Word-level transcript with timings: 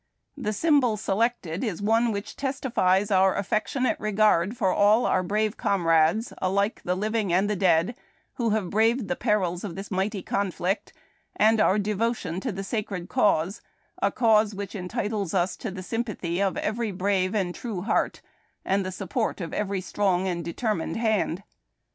The 0.35 0.51
symbol 0.51 0.97
selected 0.97 1.63
is 1.63 1.79
one 1.79 2.11
which 2.11 2.35
testifies 2.35 3.11
our 3.11 3.35
affectionate 3.35 3.99
regard 3.99 4.57
for 4.57 4.71
all 4.73 5.05
our 5.05 5.21
brave 5.21 5.57
comrades— 5.57 6.33
alike 6.39 6.81
the 6.83 6.95
living 6.95 7.31
and 7.31 7.47
the 7.47 7.55
dead— 7.55 7.93
who 8.37 8.49
have 8.49 8.71
braved 8.71 9.09
the 9.09 9.15
perils 9.15 9.63
of 9.63 9.75
the 9.75 9.87
mighty 9.91 10.23
conflict, 10.23 10.91
and 11.35 11.61
our 11.61 11.77
devotion 11.77 12.39
to 12.39 12.51
the 12.51 12.63
sacred 12.63 13.09
cause— 13.09 13.61
a 14.01 14.11
cause 14.11 14.55
which 14.55 14.73
entitles 14.73 15.35
us 15.35 15.55
to 15.57 15.69
the 15.69 15.83
sympathy 15.83 16.41
of 16.41 16.57
every 16.57 16.89
brave 16.91 17.35
and 17.35 17.53
true 17.53 17.83
heart 17.83 18.21
and 18.65 18.83
the 18.83 18.91
support 18.91 19.39
of 19.39 19.53
every 19.53 19.81
strong 19.81 20.27
and 20.27 20.43
determined 20.43 20.97
hand. 20.97 21.43